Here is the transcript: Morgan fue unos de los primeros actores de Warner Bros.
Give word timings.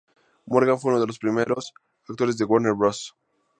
Morgan 0.47 0.79
fue 0.79 0.89
unos 0.89 1.01
de 1.01 1.05
los 1.05 1.19
primeros 1.19 1.73
actores 2.09 2.35
de 2.39 2.45
Warner 2.45 2.73
Bros. 2.73 3.13